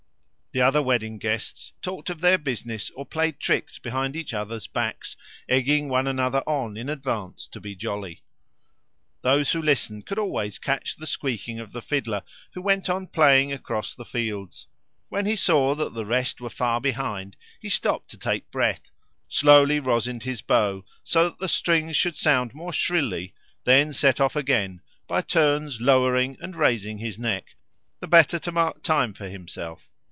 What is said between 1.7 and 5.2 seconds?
talked of their business or played tricks behind each other's backs,